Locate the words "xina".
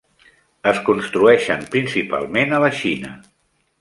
2.81-3.13